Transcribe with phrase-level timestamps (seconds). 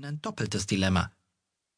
[0.00, 1.12] in ein doppeltes Dilemma.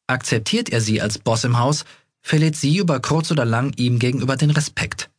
[0.07, 1.83] Akzeptiert er sie als Boss im Haus,
[2.21, 5.09] verliert sie über kurz oder lang ihm gegenüber den Respekt.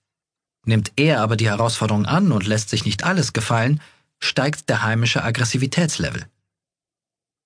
[0.65, 3.83] Nimmt er aber die Herausforderung an und lässt sich nicht alles gefallen,
[4.21, 6.25] steigt der heimische Aggressivitätslevel.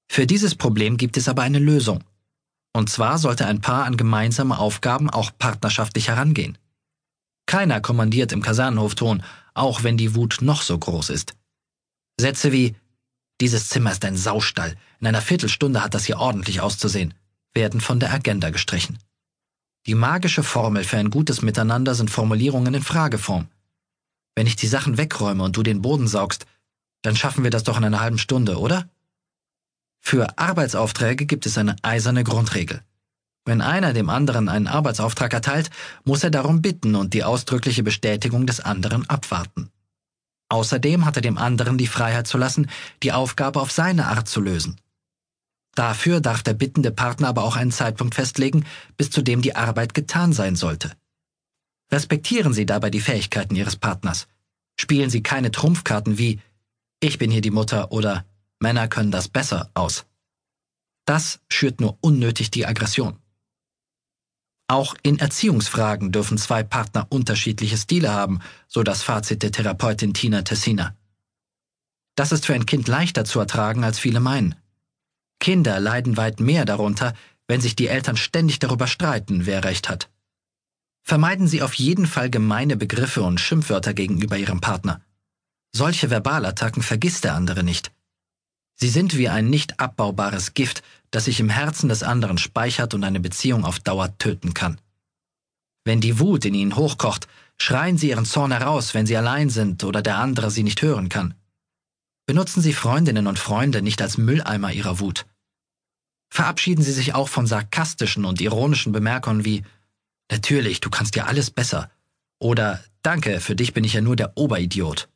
[0.09, 2.05] Für dieses Problem gibt es aber eine Lösung.
[2.73, 6.57] Und zwar sollte ein Paar an gemeinsame Aufgaben auch partnerschaftlich herangehen.
[7.47, 11.35] Keiner kommandiert im Kasernenhofton, auch wenn die Wut noch so groß ist.
[12.17, 12.77] Sätze wie
[13.41, 17.15] Dieses Zimmer ist ein Saustall, in einer Viertelstunde hat das hier ordentlich auszusehen,
[17.55, 18.99] werden von der Agenda gestrichen.
[19.87, 23.49] Die magische Formel für ein gutes Miteinander sind Formulierungen in Frageform.
[24.35, 26.47] Wenn ich die Sachen wegräume und du den Boden saugst,
[27.03, 28.89] dann schaffen wir das doch in einer halben Stunde, oder?
[30.01, 32.83] Für Arbeitsaufträge gibt es eine eiserne Grundregel.
[33.45, 35.71] Wenn einer dem anderen einen Arbeitsauftrag erteilt,
[36.05, 39.71] muss er darum bitten und die ausdrückliche Bestätigung des anderen abwarten.
[40.49, 42.71] Außerdem hat er dem anderen die Freiheit zu lassen,
[43.03, 44.81] die Aufgabe auf seine Art zu lösen.
[45.75, 48.65] Dafür darf der bittende Partner aber auch einen Zeitpunkt festlegen,
[48.97, 50.97] bis zu dem die Arbeit getan sein sollte.
[51.93, 54.27] Respektieren Sie dabei die Fähigkeiten Ihres Partners.
[54.81, 56.41] Spielen Sie keine Trumpfkarten wie
[57.01, 58.25] Ich bin hier die Mutter oder
[58.59, 60.07] Männer können das besser aus.
[61.05, 63.17] Das schürt nur unnötig die Aggression.
[64.69, 70.43] Auch in Erziehungsfragen dürfen zwei Partner unterschiedliche Stile haben, so das Fazit der Therapeutin Tina
[70.43, 70.95] Tessina.
[72.17, 74.55] Das ist für ein Kind leichter zu ertragen, als viele meinen.
[75.41, 77.15] Kinder leiden weit mehr darunter,
[77.47, 80.11] wenn sich die Eltern ständig darüber streiten, wer recht hat.
[81.03, 85.01] Vermeiden Sie auf jeden Fall gemeine Begriffe und Schimpfwörter gegenüber Ihrem Partner.
[85.73, 87.91] Solche Verbalattacken vergisst der andere nicht.
[88.75, 93.05] Sie sind wie ein nicht abbaubares Gift, das sich im Herzen des anderen speichert und
[93.05, 94.81] eine Beziehung auf Dauer töten kann.
[95.85, 99.85] Wenn die Wut in Ihnen hochkocht, schreien Sie Ihren Zorn heraus, wenn Sie allein sind
[99.85, 101.35] oder der andere Sie nicht hören kann.
[102.27, 105.27] Benutzen Sie Freundinnen und Freunde nicht als Mülleimer Ihrer Wut.
[106.31, 109.65] Verabschieden Sie sich auch von sarkastischen und ironischen Bemerkungen wie
[110.31, 111.91] Natürlich, du kannst ja alles besser
[112.39, 115.09] oder Danke, für dich bin ich ja nur der Oberidiot.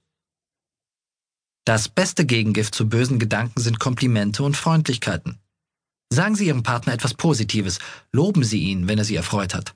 [1.66, 5.38] Das beste Gegengift zu bösen Gedanken sind Komplimente und Freundlichkeiten.
[6.12, 7.78] Sagen Sie Ihrem Partner etwas Positives,
[8.12, 9.74] loben Sie ihn, wenn er Sie erfreut hat.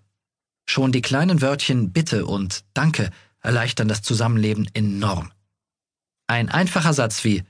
[0.69, 3.11] Schon die kleinen Wörtchen Bitte und Danke
[3.41, 5.33] erleichtern das Zusammenleben enorm.
[6.27, 7.43] Ein einfacher Satz wie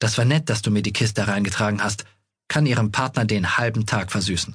[0.00, 2.04] Das war nett, dass du mir die Kiste reingetragen hast,
[2.46, 4.54] kann Ihrem Partner den halben Tag versüßen.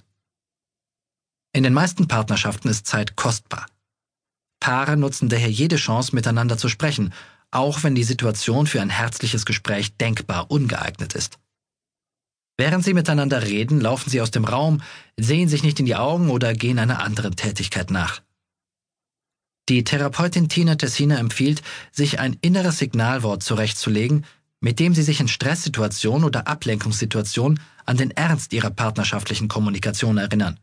[1.51, 3.65] In den meisten Partnerschaften ist Zeit kostbar.
[4.59, 7.15] Paare nutzen daher jede Chance, miteinander zu sprechen,
[7.49, 11.39] auch wenn die Situation für ein herzliches Gespräch denkbar ungeeignet ist.
[12.57, 14.81] Während sie miteinander reden, laufen sie aus dem Raum,
[15.17, 18.21] sehen sich nicht in die Augen oder gehen einer anderen Tätigkeit nach.
[19.67, 24.25] Die Therapeutin Tina Tessina empfiehlt, sich ein inneres Signalwort zurechtzulegen,
[24.61, 30.59] mit dem Sie sich in Stresssituationen oder Ablenkungssituationen an den Ernst Ihrer partnerschaftlichen Kommunikation erinnern.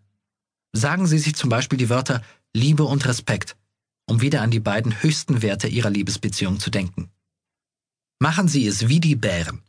[0.72, 2.22] Sagen Sie sich zum Beispiel die Wörter
[2.54, 3.56] Liebe und Respekt,
[4.06, 7.10] um wieder an die beiden höchsten Werte Ihrer Liebesbeziehung zu denken.
[8.18, 9.62] Machen Sie es wie die Bären.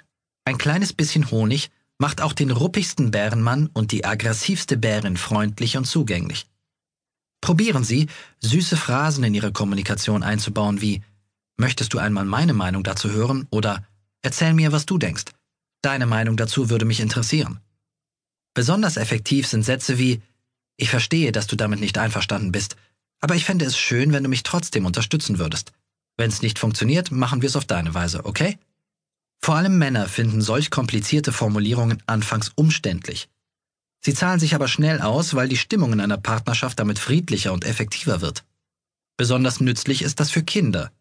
[0.46, 1.72] Ein kleines bisschen Honig
[2.04, 6.48] macht auch den ruppigsten Bärenmann und die aggressivste Bärin freundlich und zugänglich.
[7.40, 8.10] Probieren Sie,
[8.42, 11.02] süße Phrasen in Ihre Kommunikation einzubauen wie
[11.56, 13.88] Möchtest du einmal meine Meinung dazu hören oder
[14.22, 15.32] Erzähl mir, was du denkst.
[15.82, 17.62] Deine Meinung dazu würde mich interessieren.
[18.54, 20.22] Besonders effektiv sind Sätze wie
[20.76, 22.76] Ich verstehe, dass du damit nicht einverstanden bist,
[23.22, 25.72] aber ich fände es schön, wenn du mich trotzdem unterstützen würdest.
[26.18, 28.58] Wenn es nicht funktioniert, machen wir es auf deine Weise, okay?
[29.44, 33.30] Vor allem Männer finden solch komplizierte Formulierungen anfangs umständlich.
[34.00, 37.66] Sie zahlen sich aber schnell aus, weil die Stimmung in einer Partnerschaft damit friedlicher und
[37.66, 38.44] effektiver wird.
[39.18, 40.92] Besonders nützlich ist das für Kinder,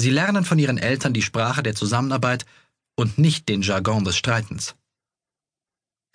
[0.00, 2.46] Sie lernen von ihren Eltern die Sprache der Zusammenarbeit
[2.96, 4.74] und nicht den Jargon des Streitens.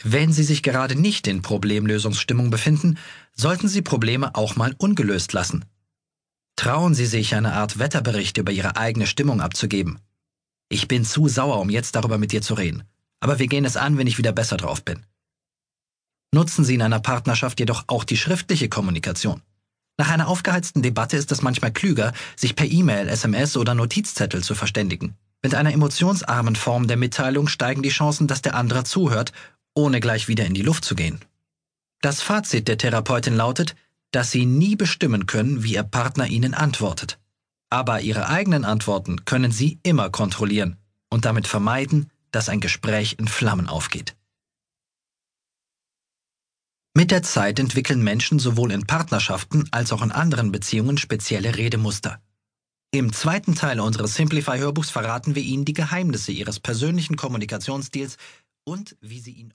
[0.03, 2.97] Wenn Sie sich gerade nicht in Problemlösungsstimmung befinden,
[3.33, 5.65] sollten Sie Probleme auch mal ungelöst lassen.
[6.55, 9.99] Trauen Sie sich, eine Art Wetterbericht über Ihre eigene Stimmung abzugeben.
[10.69, 12.83] Ich bin zu sauer, um jetzt darüber mit dir zu reden,
[13.19, 15.05] aber wir gehen es an, wenn ich wieder besser drauf bin.
[16.33, 19.41] Nutzen Sie in einer Partnerschaft jedoch auch die schriftliche Kommunikation.
[19.97, 24.53] Nach einer aufgeheizten Debatte ist es manchmal klüger, sich per E-Mail, SMS oder Notizzettel zu
[24.53, 25.15] verständigen.
[25.41, 29.31] Mit einer emotionsarmen Form der Mitteilung steigen die Chancen, dass der andere zuhört,
[29.75, 31.19] ohne gleich wieder in die Luft zu gehen.
[32.01, 33.75] Das Fazit der Therapeutin lautet,
[34.11, 37.19] dass sie nie bestimmen können, wie ihr Partner ihnen antwortet.
[37.75, 40.77] Aber ihre eigenen Antworten können sie immer kontrollieren
[41.09, 44.15] und damit vermeiden, dass ein Gespräch in Flammen aufgeht.
[46.93, 52.21] Mit der Zeit entwickeln Menschen sowohl in Partnerschaften als auch in anderen Beziehungen spezielle Redemuster.
[52.91, 58.15] Im zweiten Teil unseres Simplify-Hörbuchs verraten wir Ihnen die Geheimnisse Ihres persönlichen Kommunikationsstils
[58.63, 59.53] und wie Sie ihn